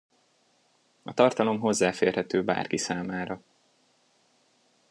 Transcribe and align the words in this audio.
A 1.03 1.13
tartalom 1.13 1.59
hozzáférhető 1.59 2.43
bárki 2.43 2.77
számára. 2.77 3.41